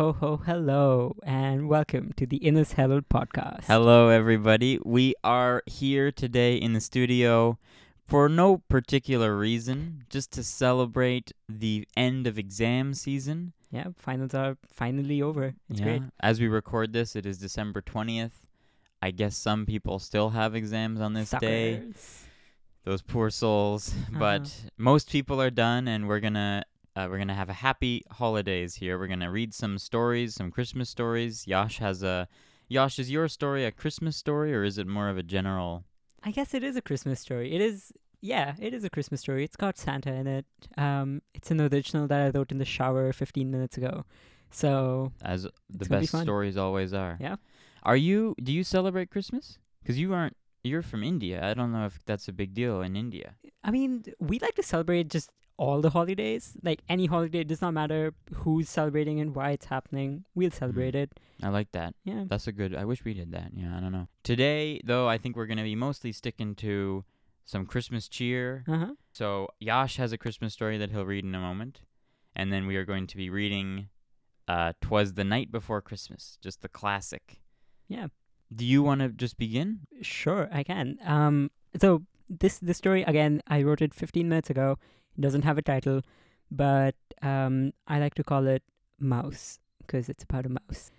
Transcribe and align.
ho, 0.00 0.14
ho, 0.14 0.38
hello, 0.46 1.14
and 1.24 1.68
welcome 1.68 2.10
to 2.16 2.24
the 2.24 2.38
Innis 2.38 2.72
Herald 2.72 3.06
podcast. 3.10 3.64
Hello, 3.64 4.08
everybody. 4.08 4.78
We 4.82 5.14
are 5.22 5.62
here 5.66 6.10
today 6.10 6.56
in 6.56 6.72
the 6.72 6.80
studio 6.80 7.58
for 8.06 8.26
no 8.26 8.62
particular 8.70 9.36
reason, 9.36 10.06
just 10.08 10.32
to 10.32 10.42
celebrate 10.42 11.32
the 11.50 11.86
end 11.98 12.26
of 12.26 12.38
exam 12.38 12.94
season. 12.94 13.52
Yeah, 13.70 13.88
finals 13.94 14.32
are 14.32 14.56
finally 14.66 15.20
over. 15.20 15.52
It's 15.68 15.80
yeah. 15.80 15.84
great. 15.84 16.02
As 16.20 16.40
we 16.40 16.48
record 16.48 16.94
this, 16.94 17.14
it 17.14 17.26
is 17.26 17.36
December 17.36 17.82
20th. 17.82 18.46
I 19.02 19.10
guess 19.10 19.36
some 19.36 19.66
people 19.66 19.98
still 19.98 20.30
have 20.30 20.54
exams 20.54 21.02
on 21.02 21.12
this 21.12 21.28
day. 21.42 21.82
Those 22.84 23.02
poor 23.02 23.28
souls. 23.28 23.92
Uh-huh. 23.92 24.18
But 24.18 24.64
most 24.78 25.10
people 25.10 25.42
are 25.42 25.50
done, 25.50 25.88
and 25.88 26.08
we're 26.08 26.20
gonna 26.20 26.64
uh, 27.00 27.08
we're 27.08 27.18
gonna 27.18 27.34
have 27.34 27.48
a 27.48 27.54
happy 27.54 28.02
holidays 28.10 28.74
here. 28.74 28.98
We're 28.98 29.06
gonna 29.06 29.30
read 29.30 29.54
some 29.54 29.78
stories, 29.78 30.34
some 30.34 30.50
Christmas 30.50 30.88
stories. 30.88 31.46
Yash 31.46 31.78
has 31.78 32.02
a 32.02 32.28
Yash. 32.68 32.98
Is 32.98 33.10
your 33.10 33.28
story 33.28 33.64
a 33.64 33.70
Christmas 33.70 34.16
story, 34.16 34.54
or 34.54 34.64
is 34.64 34.78
it 34.78 34.86
more 34.86 35.08
of 35.08 35.18
a 35.18 35.22
general? 35.22 35.84
I 36.22 36.30
guess 36.30 36.54
it 36.54 36.62
is 36.62 36.76
a 36.76 36.82
Christmas 36.82 37.20
story. 37.20 37.54
It 37.54 37.60
is, 37.60 37.92
yeah, 38.20 38.54
it 38.60 38.74
is 38.74 38.84
a 38.84 38.90
Christmas 38.90 39.22
story. 39.22 39.42
It's 39.42 39.56
got 39.56 39.78
Santa 39.78 40.12
in 40.12 40.26
it. 40.26 40.44
Um, 40.76 41.22
it's 41.34 41.50
an 41.50 41.60
original 41.60 42.06
that 42.08 42.20
I 42.20 42.36
wrote 42.36 42.52
in 42.52 42.58
the 42.58 42.66
shower 42.66 43.12
15 43.12 43.50
minutes 43.50 43.78
ago. 43.78 44.04
So, 44.50 45.12
as 45.22 45.44
the 45.44 45.84
gonna 45.86 46.00
be 46.00 46.06
best 46.06 46.22
stories 46.22 46.56
always 46.56 46.92
are. 46.92 47.16
Yeah. 47.20 47.36
Are 47.82 47.96
you? 47.96 48.34
Do 48.42 48.52
you 48.52 48.64
celebrate 48.64 49.10
Christmas? 49.10 49.58
Because 49.82 49.98
you 49.98 50.12
aren't. 50.12 50.36
You're 50.62 50.82
from 50.82 51.02
India. 51.02 51.42
I 51.42 51.54
don't 51.54 51.72
know 51.72 51.86
if 51.86 52.04
that's 52.04 52.28
a 52.28 52.32
big 52.32 52.52
deal 52.52 52.82
in 52.82 52.94
India. 52.94 53.36
I 53.64 53.70
mean, 53.70 54.04
we 54.18 54.38
like 54.38 54.56
to 54.56 54.62
celebrate 54.62 55.08
just 55.08 55.30
all 55.60 55.82
the 55.82 55.90
holidays. 55.90 56.56
Like 56.62 56.80
any 56.88 57.06
holiday, 57.06 57.40
it 57.40 57.48
does 57.48 57.60
not 57.60 57.74
matter 57.74 58.14
who's 58.32 58.68
celebrating 58.68 59.20
and 59.20 59.36
why 59.36 59.50
it's 59.50 59.66
happening. 59.66 60.24
We'll 60.34 60.50
celebrate 60.50 60.94
it. 60.94 61.20
I 61.42 61.50
like 61.50 61.70
that. 61.72 61.94
Yeah. 62.04 62.24
That's 62.26 62.46
a 62.46 62.52
good. 62.52 62.74
I 62.74 62.86
wish 62.86 63.04
we 63.04 63.12
did 63.12 63.30
that. 63.32 63.50
Yeah, 63.54 63.76
I 63.76 63.80
don't 63.80 63.92
know. 63.92 64.08
Today, 64.24 64.80
though, 64.84 65.06
I 65.08 65.18
think 65.18 65.36
we're 65.36 65.46
gonna 65.46 65.62
be 65.62 65.76
mostly 65.76 66.12
sticking 66.12 66.54
to 66.56 67.04
some 67.44 67.66
Christmas 67.66 68.08
cheer. 68.08 68.64
Uh 68.66 68.78
huh. 68.78 68.94
So 69.12 69.48
Yash 69.60 69.96
has 69.98 70.12
a 70.12 70.18
Christmas 70.18 70.54
story 70.54 70.78
that 70.78 70.90
he'll 70.90 71.04
read 71.04 71.24
in 71.24 71.34
a 71.34 71.40
moment, 71.40 71.82
and 72.34 72.50
then 72.50 72.66
we 72.66 72.76
are 72.76 72.86
going 72.86 73.06
to 73.06 73.16
be 73.16 73.28
reading 73.28 73.88
uh, 74.48 74.72
"Twas 74.80 75.12
the 75.12 75.24
Night 75.24 75.52
Before 75.52 75.82
Christmas," 75.82 76.38
just 76.40 76.62
the 76.62 76.68
classic. 76.68 77.42
Yeah. 77.86 78.06
Do 78.52 78.64
you 78.64 78.82
want 78.82 79.00
to 79.02 79.10
just 79.10 79.36
begin? 79.36 79.80
Sure, 80.00 80.48
I 80.50 80.62
can. 80.64 80.98
Um, 81.04 81.50
so 81.78 82.02
this 82.28 82.58
this 82.58 82.78
story 82.78 83.02
again, 83.02 83.42
I 83.46 83.62
wrote 83.62 83.82
it 83.82 83.92
15 83.94 84.28
minutes 84.28 84.48
ago. 84.48 84.78
It 85.16 85.20
doesn't 85.20 85.42
have 85.42 85.58
a 85.58 85.62
title, 85.62 86.02
but 86.50 86.94
um, 87.22 87.72
I 87.86 87.98
like 87.98 88.14
to 88.14 88.24
call 88.24 88.46
it 88.46 88.62
Mouse 88.98 89.58
because 89.78 90.08
it's 90.08 90.24
about 90.24 90.46
a 90.46 90.50
mouse. 90.50 90.90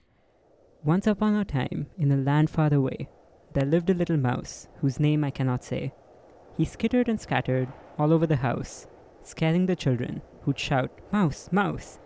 Once 0.83 1.07
upon 1.07 1.35
a 1.35 1.45
time, 1.45 1.87
in 1.97 2.11
a 2.11 2.17
land 2.17 2.49
far 2.49 2.73
away, 2.73 3.07
there 3.53 3.65
lived 3.65 3.89
a 3.89 3.93
little 3.93 4.17
mouse 4.17 4.67
whose 4.79 4.99
name 4.99 5.23
I 5.23 5.29
cannot 5.29 5.63
say. 5.63 5.93
He 6.57 6.65
skittered 6.65 7.07
and 7.07 7.19
scattered 7.19 7.69
all 7.97 8.11
over 8.11 8.25
the 8.25 8.37
house, 8.37 8.87
scaring 9.23 9.65
the 9.65 9.75
children, 9.75 10.21
who'd 10.41 10.59
shout, 10.59 10.91
"Mouse, 11.11 11.51
mouse!" 11.51 11.99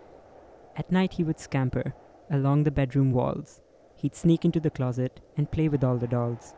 At 0.76 0.92
night, 0.92 1.14
he 1.14 1.24
would 1.24 1.40
scamper 1.40 1.94
along 2.30 2.64
the 2.64 2.70
bedroom 2.70 3.12
walls. 3.12 3.60
He'd 3.96 4.14
sneak 4.14 4.44
into 4.44 4.60
the 4.60 4.70
closet 4.70 5.20
and 5.36 5.50
play 5.50 5.68
with 5.68 5.82
all 5.82 5.96
the 5.96 6.06
dolls. 6.06 6.54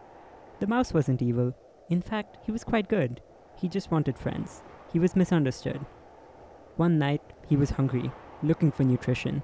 The 0.60 0.66
mouse 0.66 0.92
wasn't 0.92 1.22
evil. 1.22 1.54
In 1.88 2.02
fact, 2.02 2.38
he 2.44 2.50
was 2.50 2.64
quite 2.64 2.88
good. 2.88 3.20
He 3.56 3.68
just 3.68 3.90
wanted 3.90 4.18
friends. 4.18 4.62
He 4.92 4.98
was 4.98 5.16
misunderstood. 5.16 5.84
One 6.76 6.98
night, 6.98 7.22
he 7.46 7.56
was 7.56 7.70
hungry, 7.70 8.10
looking 8.42 8.70
for 8.70 8.84
nutrition. 8.84 9.42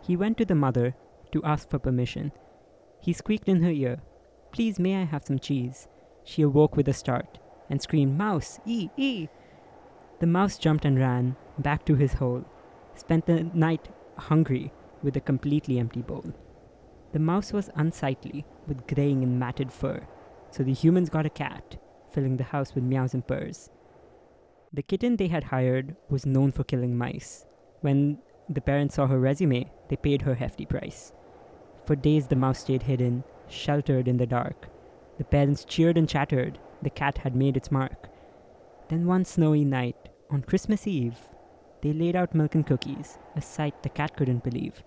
He 0.00 0.16
went 0.16 0.38
to 0.38 0.44
the 0.44 0.54
mother 0.54 0.94
to 1.32 1.42
ask 1.44 1.68
for 1.68 1.78
permission. 1.78 2.32
He 3.00 3.12
squeaked 3.12 3.48
in 3.48 3.62
her 3.62 3.70
ear, 3.70 4.00
Please, 4.52 4.78
may 4.78 5.02
I 5.02 5.04
have 5.04 5.24
some 5.24 5.38
cheese? 5.38 5.88
She 6.24 6.42
awoke 6.42 6.76
with 6.76 6.88
a 6.88 6.92
start 6.92 7.38
and 7.68 7.82
screamed, 7.82 8.16
Mouse, 8.16 8.58
ee, 8.64 8.88
ee! 8.96 9.28
The 10.20 10.26
mouse 10.26 10.56
jumped 10.56 10.84
and 10.84 10.98
ran 10.98 11.36
back 11.58 11.84
to 11.86 11.94
his 11.94 12.14
hole, 12.14 12.44
spent 12.94 13.26
the 13.26 13.44
night 13.52 13.88
hungry 14.16 14.72
with 15.02 15.16
a 15.16 15.20
completely 15.20 15.78
empty 15.78 16.00
bowl. 16.00 16.24
The 17.12 17.18
mouse 17.18 17.52
was 17.52 17.70
unsightly, 17.74 18.46
with 18.66 18.86
graying 18.86 19.22
and 19.22 19.38
matted 19.38 19.72
fur, 19.72 20.06
so 20.50 20.62
the 20.62 20.72
humans 20.72 21.10
got 21.10 21.26
a 21.26 21.30
cat, 21.30 21.76
filling 22.10 22.36
the 22.36 22.44
house 22.44 22.74
with 22.74 22.84
meows 22.84 23.14
and 23.14 23.26
purrs. 23.26 23.70
The 24.72 24.82
kitten 24.82 25.16
they 25.16 25.28
had 25.28 25.44
hired 25.44 25.96
was 26.10 26.26
known 26.26 26.50
for 26.50 26.64
killing 26.64 26.96
mice. 26.98 27.46
When 27.82 28.18
the 28.48 28.60
parents 28.60 28.96
saw 28.96 29.06
her 29.06 29.18
resume, 29.18 29.70
they 29.88 29.96
paid 29.96 30.22
her 30.22 30.34
hefty 30.34 30.66
price. 30.66 31.12
For 31.84 31.94
days 31.94 32.26
the 32.26 32.36
mouse 32.36 32.60
stayed 32.60 32.82
hidden, 32.82 33.22
sheltered 33.48 34.08
in 34.08 34.16
the 34.16 34.26
dark. 34.26 34.68
The 35.18 35.24
parents 35.24 35.64
cheered 35.64 35.96
and 35.96 36.08
chattered, 36.08 36.58
the 36.82 36.90
cat 36.90 37.18
had 37.18 37.36
made 37.36 37.56
its 37.56 37.70
mark. 37.70 38.08
Then 38.88 39.06
one 39.06 39.24
snowy 39.24 39.64
night, 39.64 39.96
on 40.30 40.42
Christmas 40.42 40.86
Eve, 40.86 41.18
they 41.80 41.92
laid 41.92 42.16
out 42.16 42.34
milk 42.34 42.54
and 42.54 42.66
cookies, 42.66 43.18
a 43.36 43.40
sight 43.40 43.82
the 43.82 43.88
cat 43.88 44.16
couldn't 44.16 44.42
believe. 44.42 44.82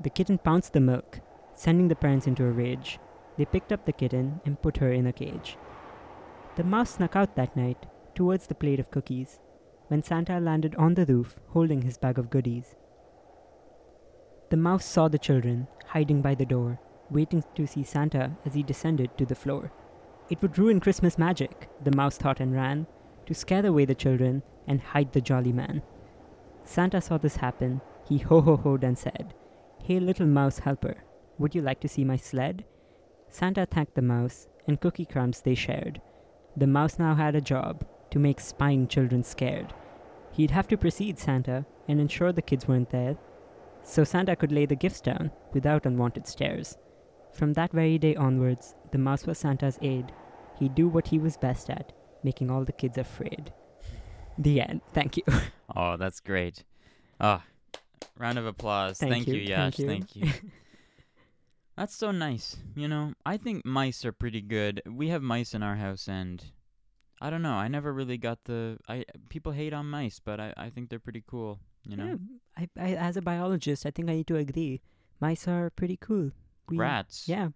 The 0.00 0.10
kitten 0.10 0.38
pounced 0.38 0.72
the 0.72 0.80
milk, 0.80 1.18
sending 1.54 1.88
the 1.88 1.96
parents 1.96 2.26
into 2.26 2.44
a 2.44 2.52
rage. 2.52 2.98
They 3.36 3.44
picked 3.44 3.72
up 3.72 3.84
the 3.84 3.92
kitten 3.92 4.40
and 4.44 4.62
put 4.62 4.76
her 4.76 4.92
in 4.92 5.06
a 5.06 5.12
cage. 5.12 5.56
The 6.56 6.64
mouse 6.64 6.90
snuck 6.90 7.16
out 7.16 7.34
that 7.36 7.56
night 7.56 7.86
towards 8.14 8.46
the 8.46 8.54
plate 8.54 8.80
of 8.80 8.90
cookies 8.90 9.40
when 9.88 10.02
Santa 10.02 10.40
landed 10.40 10.74
on 10.76 10.94
the 10.94 11.04
roof 11.04 11.38
holding 11.48 11.82
his 11.82 11.98
bag 11.98 12.18
of 12.18 12.30
goodies. 12.30 12.76
The 14.50 14.56
mouse 14.56 14.84
saw 14.84 15.08
the 15.08 15.18
children 15.18 15.66
hiding 15.86 16.22
by 16.22 16.34
the 16.34 16.46
door, 16.46 16.80
waiting 17.10 17.44
to 17.54 17.66
see 17.66 17.82
Santa 17.82 18.36
as 18.46 18.54
he 18.54 18.62
descended 18.62 19.16
to 19.18 19.26
the 19.26 19.34
floor. 19.34 19.70
It 20.30 20.40
would 20.40 20.58
ruin 20.58 20.80
Christmas 20.80 21.18
magic, 21.18 21.68
the 21.84 21.94
mouse 21.94 22.16
thought 22.16 22.40
and 22.40 22.54
ran, 22.54 22.86
to 23.26 23.34
scare 23.34 23.66
away 23.66 23.84
the 23.84 23.94
children 23.94 24.42
and 24.66 24.80
hide 24.80 25.12
the 25.12 25.20
jolly 25.20 25.52
man. 25.52 25.82
Santa 26.64 27.00
saw 27.00 27.18
this 27.18 27.36
happen. 27.36 27.80
He 28.08 28.18
ho 28.18 28.40
ho 28.40 28.56
hoed 28.56 28.84
and 28.84 28.96
said, 28.96 29.34
Hey, 29.82 30.00
little 30.00 30.26
mouse 30.26 30.58
helper, 30.60 31.04
would 31.38 31.54
you 31.54 31.60
like 31.60 31.80
to 31.80 31.88
see 31.88 32.04
my 32.04 32.16
sled? 32.16 32.64
Santa 33.28 33.66
thanked 33.66 33.94
the 33.94 34.02
mouse, 34.02 34.48
and 34.66 34.80
cookie 34.80 35.06
crumbs 35.06 35.40
they 35.40 35.54
shared. 35.54 36.00
The 36.56 36.66
mouse 36.66 36.98
now 36.98 37.14
had 37.14 37.34
a 37.34 37.40
job 37.40 37.84
to 38.12 38.18
make 38.18 38.40
spying 38.40 38.86
children 38.86 39.22
scared. 39.22 39.74
He'd 40.32 40.50
have 40.52 40.68
to 40.68 40.76
precede 40.76 41.18
Santa 41.18 41.66
and 41.88 42.00
ensure 42.00 42.32
the 42.32 42.40
kids 42.42 42.68
weren't 42.68 42.90
there, 42.90 43.16
so 43.82 44.04
Santa 44.04 44.36
could 44.36 44.52
lay 44.52 44.66
the 44.66 44.76
gifts 44.76 45.00
down 45.00 45.30
without 45.52 45.84
unwanted 45.86 46.26
stares. 46.26 46.78
From 47.32 47.54
that 47.54 47.72
very 47.72 47.98
day 47.98 48.14
onwards, 48.14 48.74
the 48.92 48.98
mouse 48.98 49.26
was 49.26 49.38
Santa's 49.38 49.78
aide. 49.82 50.12
He'd 50.58 50.74
do 50.74 50.88
what 50.88 51.08
he 51.08 51.18
was 51.18 51.36
best 51.36 51.68
at, 51.70 51.92
making 52.22 52.50
all 52.50 52.64
the 52.64 52.72
kids 52.72 52.98
afraid. 52.98 53.52
The 54.38 54.60
end. 54.60 54.80
Thank 54.92 55.16
you. 55.16 55.24
Oh, 55.74 55.96
that's 55.96 56.20
great. 56.20 56.64
Ah, 57.18 57.42
round 58.18 58.38
of 58.38 58.44
applause. 58.44 58.98
Thank 58.98 59.26
you, 59.26 59.36
you, 59.36 59.48
Yash. 59.48 59.76
thank 59.76 60.14
you. 60.14 60.30
That's 61.78 61.96
so 61.96 62.10
nice. 62.10 62.58
You 62.76 62.88
know, 62.88 63.14
I 63.24 63.38
think 63.38 63.64
mice 63.64 64.04
are 64.04 64.12
pretty 64.12 64.42
good. 64.42 64.82
We 64.86 65.08
have 65.08 65.22
mice 65.22 65.54
in 65.54 65.62
our 65.62 65.76
house, 65.76 66.08
and 66.08 66.44
I 67.24 67.30
don't 67.30 67.42
know. 67.42 67.54
I 67.54 67.68
never 67.68 67.92
really 67.92 68.18
got 68.18 68.38
the. 68.44 68.78
I 68.88 69.04
people 69.28 69.52
hate 69.52 69.72
on 69.72 69.86
mice, 69.88 70.18
but 70.28 70.40
I 70.40 70.52
I 70.56 70.70
think 70.70 70.90
they're 70.90 70.98
pretty 71.08 71.22
cool. 71.26 71.60
You 71.84 71.96
know, 71.96 72.06
Yeah, 72.06 72.16
I, 72.56 72.68
I, 72.86 72.88
as 73.08 73.16
a 73.16 73.22
biologist, 73.22 73.86
I 73.86 73.90
think 73.90 74.08
I 74.10 74.14
need 74.18 74.26
to 74.28 74.36
agree. 74.36 74.82
Mice 75.20 75.46
are 75.48 75.70
pretty 75.70 75.96
cool. 75.96 76.30
We- 76.68 76.78
rats. 76.78 77.28
Yeah. 77.28 77.48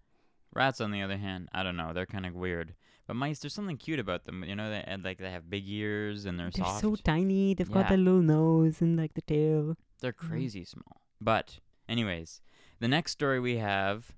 Rats, 0.54 0.80
on 0.80 0.90
the 0.90 1.02
other 1.02 1.16
hand, 1.18 1.48
I 1.52 1.62
don't 1.64 1.76
know. 1.76 1.92
They're 1.92 2.06
kind 2.16 2.26
of 2.26 2.34
weird. 2.34 2.74
But 3.06 3.14
mice, 3.14 3.38
there's 3.40 3.54
something 3.54 3.76
cute 3.76 3.98
about 4.00 4.24
them. 4.24 4.42
You 4.42 4.56
know, 4.56 4.70
they 4.70 4.82
and, 4.86 5.04
like 5.04 5.18
they 5.18 5.30
have 5.30 5.50
big 5.50 5.68
ears 5.68 6.24
and 6.26 6.38
they're, 6.38 6.50
They're 6.50 6.64
soft. 6.64 6.80
so 6.80 6.96
tiny. 6.96 7.54
They've 7.54 7.70
got 7.70 7.84
Yeah. 7.86 7.90
that 7.90 7.98
little 7.98 8.22
nose 8.22 8.80
and 8.80 8.96
like 8.96 9.14
the 9.14 9.22
tail. 9.22 9.76
They're 10.00 10.12
Mhm. 10.12 10.28
crazy 10.28 10.64
small. 10.64 11.00
But, 11.20 11.58
anyways, 11.88 12.40
the 12.80 12.88
next 12.88 13.12
story 13.12 13.38
we 13.40 13.56
have, 13.58 14.12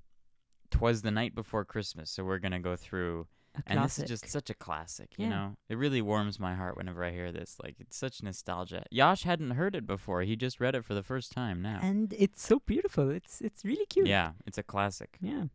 "Twas 0.71 1.03
the 1.03 1.11
Night 1.11 1.35
Before 1.35 1.65
Christmas." 1.65 2.11
So 2.11 2.25
we're 2.25 2.39
gonna 2.39 2.61
go 2.61 2.77
through, 2.77 3.23
A 3.23 3.38
and 3.67 3.83
this 3.83 3.99
is 3.99 4.09
just 4.09 4.29
such 4.29 4.51
a 4.51 4.55
classic. 4.55 5.11
You 5.17 5.25
Yeah. 5.27 5.31
know, 5.31 5.57
it 5.69 5.77
really 5.77 6.01
warms 6.03 6.39
my 6.39 6.55
heart 6.55 6.77
whenever 6.77 7.05
I 7.05 7.11
hear 7.13 7.33
this. 7.33 7.57
Like, 7.63 7.77
it's 7.81 7.97
such 7.97 8.23
nostalgia. 8.23 8.85
Yash 8.91 9.23
hadn't 9.25 9.53
heard 9.53 9.75
it 9.75 9.87
before. 9.87 10.23
He 10.23 10.37
just 10.37 10.61
read 10.61 10.75
it 10.75 10.85
for 10.85 10.95
the 10.95 11.03
first 11.03 11.33
time 11.33 11.61
now. 11.63 11.81
and 11.83 12.13
it's 12.19 12.43
so 12.43 12.61
beautiful. 12.61 13.11
It's 13.11 13.41
it's 13.41 13.65
really 13.65 13.87
cute. 13.87 14.07
Yeah, 14.07 14.33
it's 14.47 14.59
a 14.59 14.63
classic. 14.63 15.17
Yeah. 15.21 15.47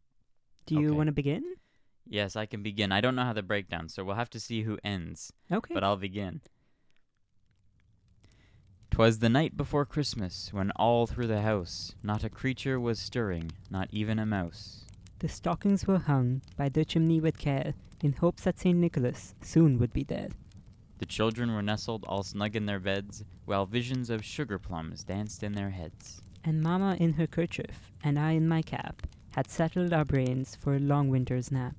Do 0.65 0.75
you 0.75 0.87
Okay. 0.89 0.97
want 0.97 1.07
to 1.07 1.13
begin? 1.13 1.43
Yes, 2.05 2.35
I 2.35 2.45
can 2.45 2.61
begin. 2.63 2.91
I 2.91 2.99
don't 3.01 3.15
know 3.15 3.23
how 3.23 3.33
the 3.33 3.41
breakdown, 3.43 3.87
so 3.89 4.03
we'll 4.03 4.15
have 4.15 4.29
to 4.31 4.39
see 4.39 4.63
who 4.63 4.77
ends. 4.83 5.31
Okay. 5.51 5.73
but 5.73 5.83
I'll 5.83 5.97
begin. 5.97 6.41
'Twas 8.91 9.19
the 9.19 9.29
night 9.29 9.57
before 9.57 9.85
Christmas, 9.85 10.53
when 10.53 10.69
all 10.71 11.07
through 11.07 11.25
the 11.27 11.41
house 11.41 11.95
not 12.03 12.23
a 12.23 12.29
creature 12.29 12.79
was 12.79 12.99
stirring, 12.99 13.51
not 13.69 13.87
even 13.91 14.19
a 14.19 14.25
mouse. 14.25 14.85
the 15.19 15.27
stockings 15.29 15.87
were 15.87 15.99
hung 15.99 16.41
by 16.57 16.67
the 16.69 16.83
chimney 16.85 17.19
with 17.21 17.37
care, 17.37 17.73
in 18.03 18.13
hopes 18.13 18.43
that 18.43 18.59
Saint 18.59 18.77
Nicholas 18.77 19.33
soon 19.41 19.79
would 19.79 19.93
be 19.93 20.03
dead. 20.03 20.33
The 20.99 21.05
children 21.07 21.53
were 21.53 21.63
nestled 21.63 22.05
all 22.07 22.23
snug 22.23 22.55
in 22.55 22.65
their 22.65 22.79
beds, 22.79 23.23
while 23.45 23.65
visions 23.65 24.09
of 24.09 24.23
sugar 24.23 24.59
plums 24.59 25.03
danced 25.03 25.41
in 25.41 25.53
their 25.53 25.71
heads. 25.71 26.21
and 26.43 26.61
Mamma 26.61 26.97
in 26.99 27.13
her 27.13 27.25
kerchief, 27.25 27.91
and 28.03 28.19
I 28.19 28.31
in 28.31 28.47
my 28.47 28.61
cap, 28.61 29.07
had 29.31 29.49
settled 29.49 29.93
our 29.93 30.05
brains 30.05 30.55
for 30.55 30.75
a 30.75 30.79
long 30.79 31.09
winter's 31.09 31.51
nap. 31.51 31.75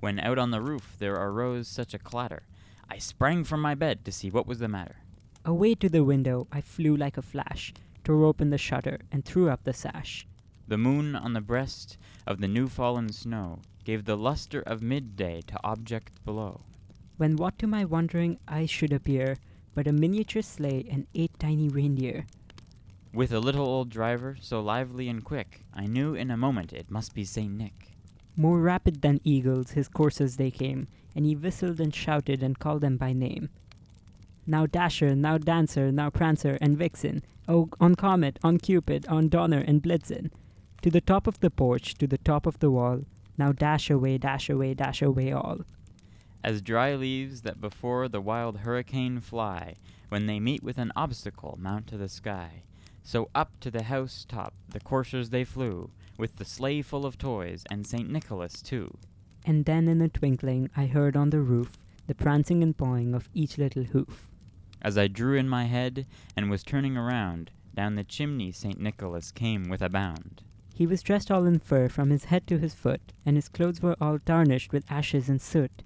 When 0.00 0.18
out 0.20 0.38
on 0.38 0.50
the 0.50 0.60
roof 0.60 0.96
there 0.98 1.14
arose 1.14 1.68
such 1.68 1.94
a 1.94 1.98
clatter, 1.98 2.42
I 2.90 2.98
sprang 2.98 3.44
from 3.44 3.60
my 3.62 3.74
bed 3.74 4.04
to 4.04 4.12
see 4.12 4.28
what 4.28 4.46
was 4.46 4.58
the 4.58 4.68
matter. 4.68 4.96
Away 5.44 5.74
to 5.76 5.88
the 5.88 6.04
window 6.04 6.48
I 6.52 6.60
flew 6.60 6.96
like 6.96 7.16
a 7.16 7.22
flash, 7.22 7.72
tore 8.04 8.24
open 8.24 8.50
the 8.50 8.58
shutter, 8.58 8.98
and 9.12 9.24
threw 9.24 9.48
up 9.48 9.62
the 9.64 9.72
sash. 9.72 10.26
The 10.68 10.78
moon 10.78 11.14
on 11.14 11.32
the 11.32 11.40
breast 11.40 11.96
of 12.26 12.40
the 12.40 12.48
new 12.48 12.68
fallen 12.68 13.12
snow 13.12 13.60
gave 13.86 14.04
the 14.04 14.16
luster 14.16 14.60
of 14.62 14.82
midday 14.82 15.40
to 15.46 15.56
objects 15.62 16.18
below. 16.24 16.60
When 17.18 17.36
what 17.36 17.56
to 17.60 17.68
my 17.68 17.84
wondering 17.84 18.40
eyes 18.48 18.68
should 18.68 18.92
appear 18.92 19.36
but 19.76 19.86
a 19.86 19.92
miniature 19.92 20.42
sleigh 20.42 20.84
and 20.90 21.06
eight 21.14 21.38
tiny 21.38 21.68
reindeer. 21.68 22.26
With 23.12 23.32
a 23.32 23.38
little 23.38 23.64
old 23.64 23.88
driver, 23.90 24.36
so 24.40 24.60
lively 24.60 25.08
and 25.08 25.22
quick, 25.22 25.64
I 25.72 25.86
knew 25.86 26.14
in 26.14 26.32
a 26.32 26.36
moment 26.36 26.72
it 26.72 26.90
must 26.90 27.14
be 27.14 27.24
Saint 27.24 27.52
Nick. 27.52 27.94
More 28.36 28.58
rapid 28.58 29.02
than 29.02 29.20
eagles 29.22 29.70
his 29.70 29.86
coursers 29.86 30.36
they 30.36 30.50
came, 30.50 30.88
and 31.14 31.24
he 31.24 31.36
whistled 31.36 31.78
and 31.78 31.94
shouted 31.94 32.42
and 32.42 32.58
called 32.58 32.80
them 32.80 32.96
by 32.96 33.12
name. 33.12 33.50
Now 34.48 34.66
Dasher, 34.66 35.14
now 35.14 35.38
Dancer, 35.38 35.92
now 35.92 36.10
Prancer 36.10 36.58
and 36.60 36.76
Vixen, 36.76 37.22
oh, 37.46 37.68
on 37.78 37.94
Comet, 37.94 38.40
on 38.42 38.58
Cupid, 38.58 39.06
on 39.06 39.28
Donner 39.28 39.62
and 39.64 39.80
Blitzen. 39.80 40.32
To 40.82 40.90
the 40.90 41.00
top 41.00 41.28
of 41.28 41.38
the 41.38 41.50
porch, 41.50 41.94
to 41.94 42.08
the 42.08 42.18
top 42.18 42.46
of 42.46 42.58
the 42.58 42.70
wall, 42.70 43.04
now 43.38 43.52
dash 43.52 43.90
away, 43.90 44.18
dash 44.18 44.48
away, 44.48 44.74
dash 44.74 45.02
away 45.02 45.32
all. 45.32 45.60
As 46.42 46.62
dry 46.62 46.94
leaves 46.94 47.42
that 47.42 47.60
before 47.60 48.08
the 48.08 48.20
wild 48.20 48.58
hurricane 48.58 49.20
fly, 49.20 49.74
when 50.08 50.26
they 50.26 50.38
meet 50.38 50.62
with 50.62 50.78
an 50.78 50.92
obstacle, 50.94 51.58
mount 51.60 51.86
to 51.88 51.96
the 51.96 52.08
sky. 52.08 52.62
So 53.02 53.30
up 53.34 53.58
to 53.60 53.70
the 53.70 53.84
house 53.84 54.24
top 54.28 54.54
the 54.68 54.80
coursers 54.80 55.30
they 55.30 55.44
flew, 55.44 55.90
with 56.16 56.36
the 56.36 56.44
sleigh 56.44 56.82
full 56.82 57.04
of 57.04 57.18
toys, 57.18 57.64
and 57.70 57.86
St. 57.86 58.10
Nicholas 58.10 58.62
too. 58.62 58.96
And 59.44 59.64
then 59.64 59.88
in 59.88 60.00
a 60.00 60.08
twinkling 60.08 60.70
I 60.76 60.86
heard 60.86 61.16
on 61.16 61.30
the 61.30 61.40
roof 61.40 61.78
the 62.06 62.14
prancing 62.14 62.62
and 62.62 62.76
pawing 62.76 63.14
of 63.14 63.28
each 63.34 63.58
little 63.58 63.84
hoof. 63.84 64.28
As 64.82 64.96
I 64.96 65.08
drew 65.08 65.36
in 65.36 65.48
my 65.48 65.64
head, 65.64 66.06
and 66.36 66.48
was 66.48 66.62
turning 66.62 66.96
around, 66.96 67.50
down 67.74 67.96
the 67.96 68.04
chimney 68.04 68.52
St. 68.52 68.80
Nicholas 68.80 69.32
came 69.32 69.68
with 69.68 69.82
a 69.82 69.88
bound. 69.88 70.42
He 70.76 70.86
was 70.86 71.00
dressed 71.00 71.30
all 71.30 71.46
in 71.46 71.58
fur 71.58 71.88
from 71.88 72.10
his 72.10 72.24
head 72.24 72.46
to 72.48 72.58
his 72.58 72.74
foot, 72.74 73.14
and 73.24 73.34
his 73.34 73.48
clothes 73.48 73.80
were 73.80 73.96
all 73.98 74.18
tarnished 74.18 74.74
with 74.74 74.84
ashes 74.90 75.26
and 75.26 75.40
soot. 75.40 75.82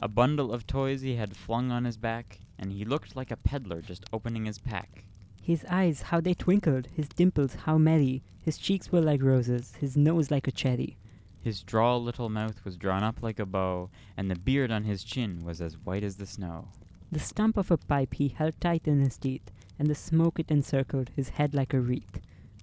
A 0.00 0.08
bundle 0.08 0.54
of 0.54 0.66
toys 0.66 1.02
he 1.02 1.16
had 1.16 1.36
flung 1.36 1.70
on 1.70 1.84
his 1.84 1.98
back, 1.98 2.40
and 2.58 2.72
he 2.72 2.86
looked 2.86 3.14
like 3.14 3.30
a 3.30 3.36
peddler 3.36 3.82
just 3.82 4.06
opening 4.10 4.46
his 4.46 4.58
pack. 4.58 5.04
His 5.42 5.66
eyes, 5.68 6.00
how 6.00 6.22
they 6.22 6.32
twinkled, 6.32 6.86
his 6.86 7.10
dimples, 7.10 7.56
how 7.66 7.76
merry, 7.76 8.22
his 8.40 8.56
cheeks 8.56 8.90
were 8.90 9.02
like 9.02 9.22
roses, 9.22 9.74
his 9.74 9.98
nose 9.98 10.30
like 10.30 10.48
a 10.48 10.50
cherry. 10.50 10.96
His 11.42 11.62
droll 11.62 12.02
little 12.02 12.30
mouth 12.30 12.64
was 12.64 12.78
drawn 12.78 13.02
up 13.02 13.22
like 13.22 13.38
a 13.38 13.44
bow, 13.44 13.90
and 14.16 14.30
the 14.30 14.38
beard 14.38 14.70
on 14.70 14.84
his 14.84 15.04
chin 15.04 15.44
was 15.44 15.60
as 15.60 15.76
white 15.76 16.04
as 16.04 16.16
the 16.16 16.24
snow. 16.24 16.68
The 17.10 17.20
stump 17.20 17.58
of 17.58 17.70
a 17.70 17.76
pipe 17.76 18.14
he 18.14 18.28
held 18.28 18.58
tight 18.62 18.88
in 18.88 19.02
his 19.02 19.18
teeth, 19.18 19.50
and 19.78 19.88
the 19.88 19.94
smoke 19.94 20.40
it 20.40 20.50
encircled 20.50 21.10
his 21.14 21.28
head 21.28 21.52
like 21.52 21.74
a 21.74 21.80
wreath. 21.80 22.18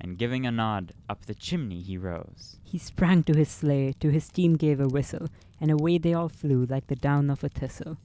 and 0.00 0.18
giving 0.18 0.46
a 0.46 0.50
nod, 0.50 0.92
up 1.08 1.26
the 1.26 1.34
chimney 1.34 1.82
he 1.82 1.96
rose. 1.98 2.56
He 2.64 2.78
sprang 2.78 3.22
to 3.24 3.36
his 3.36 3.48
sleigh, 3.48 3.94
to 4.00 4.10
his 4.10 4.28
team 4.28 4.56
gave 4.56 4.80
a 4.80 4.88
whistle, 4.88 5.28
and 5.60 5.70
away 5.70 5.98
they 5.98 6.14
all 6.14 6.28
flew 6.28 6.64
like 6.66 6.86
the 6.86 6.96
down 6.96 7.30
of 7.30 7.44
a 7.44 7.48
thistle. 7.48 7.98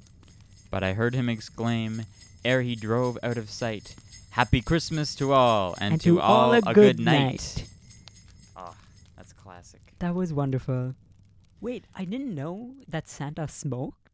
But 0.71 0.83
I 0.83 0.94
heard 0.94 1.15
him 1.15 1.30
exclaim, 1.30 2.03
ere 2.44 2.62
he 2.62 2.75
drove 2.75 3.18
out 3.24 3.38
of 3.38 3.50
sight, 3.50 3.95
Happy 4.31 4.62
Christmas 4.62 5.15
to 5.15 5.31
all, 5.31 5.75
and, 5.80 5.94
And 5.94 6.01
to, 6.01 6.15
to 6.15 6.19
all 6.19 6.51
a 6.51 6.62
good 6.74 7.00
night. 7.00 7.56
night. 7.56 7.69
Oh, 8.57 8.75
that's 9.15 9.31
classic. 9.31 9.94
That 10.00 10.13
was 10.13 10.33
wonderful. 10.33 10.94
Wait, 11.62 11.86
I 11.95 12.03
didn't 12.03 12.36
know 12.36 12.75
that 12.89 13.07
Santa 13.07 13.47
smoked. 13.47 14.05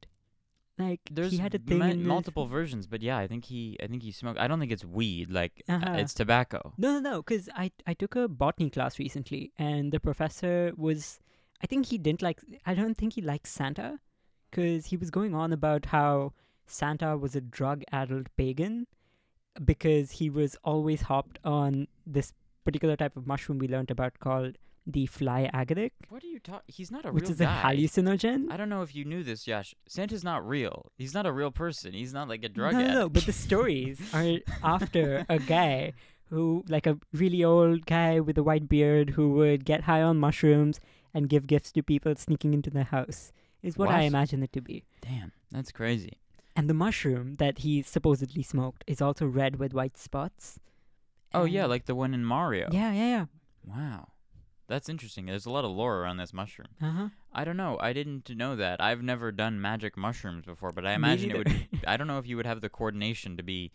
Like 0.81 1.01
There's 1.11 1.31
he 1.33 1.37
had 1.37 1.53
a 1.55 1.59
thing 1.59 1.79
ma- 1.79 1.87
in 1.95 2.05
multiple 2.05 2.47
versions, 2.47 2.87
but 2.87 3.01
yeah, 3.01 3.17
I 3.23 3.27
think 3.27 3.45
he, 3.45 3.77
I 3.83 3.87
think 3.87 4.01
he 4.03 4.11
smoked. 4.11 4.39
I 4.39 4.47
don't 4.47 4.59
think 4.59 4.71
it's 4.71 4.83
weed, 4.85 5.29
like 5.39 5.61
uh, 5.69 5.73
Uh-huh. 5.73 5.97
it's 6.03 6.13
tobacco. 6.13 6.73
No, 6.77 6.93
no, 6.95 6.99
no. 7.09 7.15
Because 7.21 7.49
I 7.55 7.71
I 7.85 7.93
took 7.93 8.15
a 8.15 8.27
botany 8.27 8.69
class 8.69 8.97
recently, 8.99 9.51
and 9.57 9.91
the 9.97 9.99
professor 9.99 10.55
was. 10.75 11.19
I 11.63 11.67
think 11.67 11.85
he 11.93 11.97
didn't 11.99 12.23
like. 12.29 12.39
I 12.65 12.73
don't 12.73 12.97
think 12.97 13.13
he 13.13 13.21
liked 13.21 13.47
Santa, 13.47 13.89
because 14.49 14.87
he 14.87 14.97
was 14.97 15.11
going 15.11 15.35
on 15.35 15.53
about 15.53 15.85
how 15.97 16.33
Santa 16.65 17.11
was 17.17 17.35
a 17.35 17.41
drug-addled 17.41 18.29
pagan, 18.37 18.87
because 19.63 20.11
he 20.21 20.29
was 20.29 20.55
always 20.63 21.01
hopped 21.03 21.37
on 21.43 21.87
this 22.05 22.33
particular 22.63 22.95
type 22.95 23.15
of 23.17 23.27
mushroom 23.27 23.59
we 23.59 23.67
learned 23.67 23.91
about 23.91 24.19
called 24.19 24.57
the 24.91 25.05
fly 25.05 25.49
agaric, 25.53 25.91
What 26.09 26.23
are 26.23 26.27
you 26.27 26.39
talking? 26.39 26.63
He's 26.67 26.91
not 26.91 27.05
a 27.05 27.11
which 27.11 27.23
real 27.23 27.31
is 27.31 27.37
guy. 27.39 27.71
a 27.71 27.75
hallucinogen. 27.75 28.51
I 28.51 28.57
don't 28.57 28.69
know 28.69 28.81
if 28.81 28.95
you 28.95 29.05
knew 29.05 29.23
this, 29.23 29.47
Yash. 29.47 29.73
Santa's 29.87 30.23
not 30.23 30.47
real. 30.47 30.91
He's 30.97 31.13
not 31.13 31.25
a 31.25 31.31
real 31.31 31.51
person. 31.51 31.93
He's 31.93 32.13
not 32.13 32.27
like 32.27 32.43
a 32.43 32.49
drug 32.49 32.73
no, 32.73 32.79
addict. 32.79 32.93
no, 32.95 33.09
but 33.09 33.25
the 33.25 33.33
stories 33.33 33.99
are 34.13 34.39
after 34.63 35.25
a 35.29 35.39
guy 35.39 35.93
who, 36.29 36.63
like 36.69 36.87
a 36.87 36.97
really 37.13 37.43
old 37.43 37.85
guy 37.85 38.19
with 38.19 38.37
a 38.37 38.43
white 38.43 38.69
beard, 38.69 39.11
who 39.11 39.31
would 39.33 39.65
get 39.65 39.81
high 39.81 40.01
on 40.01 40.17
mushrooms 40.17 40.79
and 41.13 41.27
give 41.27 41.45
gifts 41.47 41.71
to 41.73 41.83
people 41.83 42.15
sneaking 42.15 42.53
into 42.53 42.69
the 42.69 42.83
house, 42.85 43.33
is 43.61 43.77
what, 43.77 43.89
I 43.89 44.01
imagine 44.03 44.41
it 44.43 44.53
to 44.53 44.61
be. 44.61 44.85
Damn, 45.01 45.33
that's 45.51 45.71
crazy. 45.71 46.13
And 46.55 46.69
the 46.69 46.73
mushroom 46.73 47.35
that 47.35 47.59
he 47.59 47.81
supposedly 47.81 48.43
smoked 48.43 48.83
is 48.87 49.01
also 49.01 49.25
red 49.25 49.57
with 49.57 49.73
white 49.73 49.97
spots. 49.97 50.59
Oh 51.33 51.45
yeah, 51.45 51.65
like 51.65 51.85
the 51.85 51.95
one 51.95 52.13
in 52.13 52.25
Mario. 52.25 52.69
yeah, 52.71 52.91
yeah, 52.91 53.07
yeah. 53.07 53.25
Wow, 53.65 54.07
that's 54.71 54.89
interesting. 54.89 55.25
There's 55.27 55.45
a 55.45 55.51
lot 55.51 55.65
of 55.65 55.71
lore 55.71 55.97
around 56.01 56.17
this 56.17 56.33
mushroom. 56.33 56.69
Uh 56.81 56.91
huh. 56.91 57.09
I 57.33 57.43
don't 57.43 57.57
know. 57.57 57.77
I 57.79 57.93
didn't 57.93 58.29
know 58.35 58.55
that. 58.55 58.81
I've 58.81 59.03
never 59.03 59.31
done 59.31 59.61
magic 59.61 59.95
mushrooms 59.97 60.45
before, 60.45 60.71
but 60.71 60.85
I 60.85 60.93
imagine 60.93 61.31
it 61.31 61.37
would. 61.37 61.67
I 61.87 61.97
don't 61.97 62.07
know 62.07 62.17
if 62.17 62.27
you 62.27 62.37
would 62.37 62.45
have 62.47 62.61
the 62.61 62.69
coordination 62.69 63.37
to 63.37 63.43
be 63.43 63.71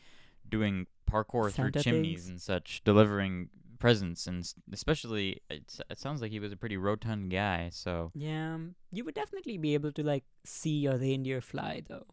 doing 0.49 0.87
parkour 1.11 1.51
through 1.53 1.71
chimneys 1.73 2.25
things? 2.25 2.29
and 2.29 2.41
such, 2.41 2.83
delivering 2.85 3.49
presents, 3.79 4.27
and 4.27 4.51
especially 4.73 5.41
it, 5.51 5.79
it 5.91 5.99
sounds 5.99 6.23
like 6.23 6.31
he 6.33 6.41
was 6.41 6.51
a 6.53 6.57
pretty 6.57 6.77
rotund 6.79 7.31
guy. 7.31 7.69
So 7.73 8.11
Yeah, 8.15 8.55
um, 8.55 8.75
you 8.91 9.05
would 9.05 9.15
definitely 9.15 9.59
be 9.59 9.75
able 9.75 9.93
to 9.93 10.03
like 10.03 10.25
see 10.45 10.87
a 10.87 10.97
reindeer 10.97 11.41
fly 11.41 11.83
though, 11.87 12.07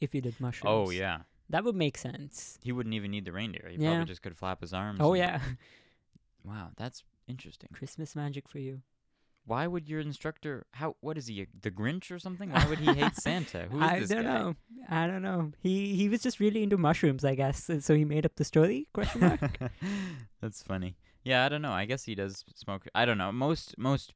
if 0.00 0.14
you 0.14 0.20
did 0.20 0.38
mushrooms. 0.40 0.70
oh 0.88 0.90
yeah, 0.90 1.18
that 1.50 1.64
would 1.64 1.74
make 1.76 1.98
sense. 1.98 2.58
he 2.62 2.70
wouldn't 2.72 2.94
even 2.94 3.10
need 3.10 3.24
the 3.24 3.32
reindeer. 3.32 3.68
He 3.68 3.78
Yeah. 3.82 3.90
probably 3.90 4.04
just 4.06 4.22
could 4.22 4.36
flap 4.36 4.60
his 4.60 4.72
arms. 4.72 4.98
Oh 5.02 5.12
and- 5.14 5.18
yeah, 5.18 5.40
Wow, 6.44 6.70
that's 6.76 7.02
interesting. 7.28 7.68
Christmas 7.72 8.14
magic 8.16 8.48
for 8.48 8.58
you. 8.58 8.82
Why 9.44 9.66
would 9.66 9.88
your 9.88 9.98
instructor? 10.00 10.66
How? 10.72 10.94
What 11.00 11.18
is 11.18 11.26
he? 11.26 11.48
The 11.60 11.70
Grinch 11.72 12.12
or 12.12 12.18
something? 12.20 12.52
Why 12.52 12.64
would 12.68 12.78
he 12.78 12.92
hate 12.94 13.16
Santa? 13.20 13.66
Who 13.70 13.78
is 13.82 13.90
I 13.90 13.98
this 14.00 14.08
don't 14.10 14.22
guy? 14.22 14.32
know. 14.38 14.54
I 14.88 15.06
don't 15.08 15.22
know. 15.22 15.50
He 15.60 15.96
he 15.96 16.08
was 16.08 16.22
just 16.22 16.38
really 16.38 16.62
into 16.62 16.78
mushrooms, 16.78 17.24
I 17.24 17.34
guess. 17.34 17.68
and 17.68 17.82
So 17.82 17.94
he 17.96 18.04
made 18.04 18.24
up 18.24 18.36
the 18.36 18.44
story? 18.44 18.86
Question 18.94 19.20
mark. 19.22 19.58
That's 20.40 20.62
funny. 20.62 20.96
Yeah, 21.24 21.44
I 21.44 21.48
don't 21.48 21.62
know. 21.62 21.72
I 21.72 21.86
guess 21.86 22.04
he 22.04 22.14
does 22.14 22.44
smoke. 22.54 22.86
I 22.94 23.04
don't 23.04 23.18
know. 23.18 23.32
Most 23.32 23.76
most 23.76 24.14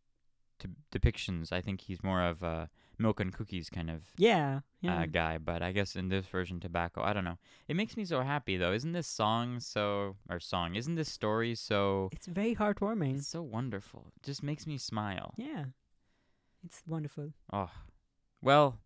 t- 0.60 0.68
depictions, 0.96 1.50
I 1.52 1.60
think 1.60 1.80
he's 1.80 2.02
more 2.04 2.22
of 2.22 2.42
a 2.44 2.70
milk 2.98 3.20
and 3.20 3.32
cookies 3.32 3.68
kind 3.70 3.90
of 3.90 4.02
yeah. 4.16 4.60
Yeah. 4.80 5.00
uh, 5.00 5.06
guy. 5.06 5.38
But 5.38 5.62
I 5.62 5.72
guess 5.72 5.96
in 5.96 6.08
this 6.08 6.26
version, 6.26 6.60
tobacco. 6.60 7.02
I 7.02 7.12
don't 7.12 7.24
know. 7.24 7.38
It 7.68 7.76
makes 7.76 7.96
me 7.96 8.04
so 8.04 8.22
happy 8.22 8.56
though. 8.56 8.72
Isn't 8.72 8.92
this 8.92 9.06
song 9.06 9.60
so 9.60 10.16
or 10.28 10.40
song? 10.40 10.74
Isn't 10.74 10.94
this 10.94 11.10
story 11.10 11.54
so? 11.54 12.08
it's 12.12 12.26
very 12.26 12.54
heartwarming. 12.54 13.18
It's 13.18 13.28
so 13.28 13.42
wonderful. 13.42 14.12
It 14.16 14.26
just 14.26 14.42
makes 14.42 14.66
me 14.66 14.78
smile. 14.78 15.34
Yeah. 15.36 15.66
It's 16.64 16.82
wonderful. 16.86 17.32
Oh, 17.52 17.70
well, 18.42 18.80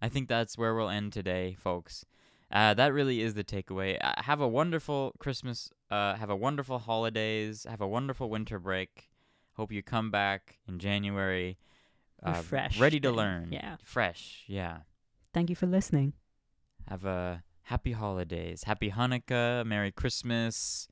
I 0.00 0.08
think 0.08 0.28
that's 0.28 0.56
where 0.56 0.74
we'll 0.74 0.88
end 0.88 1.12
today, 1.12 1.56
folks. 1.58 2.04
Uh, 2.52 2.74
that 2.74 2.92
really 2.92 3.20
is 3.20 3.34
the 3.34 3.44
takeaway. 3.44 3.96
Uh, 4.00 4.22
have 4.22 4.40
a 4.40 4.48
wonderful 4.48 5.12
Christmas. 5.18 5.70
Uh, 5.90 6.14
have 6.14 6.30
a 6.30 6.36
wonderful 6.36 6.78
holidays. 6.78 7.66
Have 7.68 7.80
a 7.80 7.86
wonderful 7.88 8.28
winter 8.28 8.58
break. 8.58 9.08
Hope 9.54 9.72
you 9.72 9.82
come 9.82 10.10
back 10.10 10.58
in 10.66 10.78
January. 10.78 11.58
Uh, 12.24 12.34
Refreshed 12.36 12.80
ready 12.80 13.00
to 13.00 13.10
learn. 13.10 13.48
yeah. 13.50 13.76
Fresh. 13.82 14.44
Yeah. 14.46 14.78
Thank 15.32 15.48
you 15.50 15.56
for 15.56 15.66
listening. 15.66 16.12
Have 16.88 17.04
a 17.04 17.42
happy 17.62 17.92
holidays. 17.92 18.64
Happy 18.64 18.90
Hanukkah. 18.90 19.64
Merry 19.64 19.92
Christmas. 19.92 20.88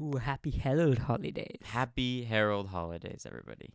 Ooh, 0.00 0.16
happy 0.16 0.50
Herald 0.50 0.98
holidays. 0.98 1.58
Happy 1.64 2.24
Herald 2.24 2.68
holidays, 2.68 3.26
everybody. 3.26 3.74